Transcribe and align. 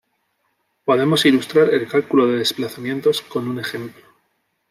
Podemos 0.83 1.25
ilustrar 1.27 1.69
el 1.71 1.87
cálculo 1.87 2.25
de 2.25 2.37
desplazamientos 2.39 3.21
con 3.21 3.47
un 3.47 3.59
ejemplo. 3.59 4.03